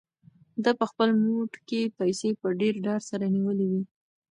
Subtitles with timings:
[0.63, 3.81] ده په خپل موټ کې پیسې په ډېر ډاډ سره نیولې وې.